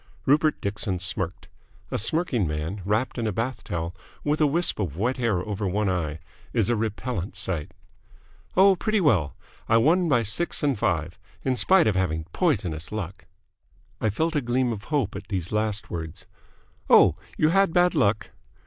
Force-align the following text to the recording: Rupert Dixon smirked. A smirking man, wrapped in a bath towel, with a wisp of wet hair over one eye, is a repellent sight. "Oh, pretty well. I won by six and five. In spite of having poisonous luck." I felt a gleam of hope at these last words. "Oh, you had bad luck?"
Rupert 0.25 0.59
Dixon 0.61 0.97
smirked. 0.97 1.47
A 1.91 1.99
smirking 1.99 2.47
man, 2.47 2.81
wrapped 2.85 3.19
in 3.19 3.27
a 3.27 3.31
bath 3.31 3.63
towel, 3.63 3.95
with 4.23 4.41
a 4.41 4.47
wisp 4.47 4.79
of 4.79 4.97
wet 4.97 5.17
hair 5.17 5.43
over 5.47 5.67
one 5.67 5.91
eye, 5.91 6.17
is 6.53 6.69
a 6.71 6.75
repellent 6.75 7.35
sight. 7.35 7.75
"Oh, 8.57 8.75
pretty 8.75 8.99
well. 8.99 9.35
I 9.69 9.77
won 9.77 10.09
by 10.09 10.23
six 10.23 10.63
and 10.63 10.75
five. 10.79 11.19
In 11.43 11.55
spite 11.55 11.85
of 11.85 11.93
having 11.95 12.23
poisonous 12.33 12.91
luck." 12.91 13.27
I 13.99 14.09
felt 14.09 14.35
a 14.35 14.41
gleam 14.41 14.73
of 14.73 14.85
hope 14.85 15.15
at 15.15 15.27
these 15.27 15.51
last 15.51 15.91
words. 15.91 16.25
"Oh, 16.89 17.15
you 17.37 17.49
had 17.49 17.71
bad 17.71 17.93
luck?" 17.93 18.31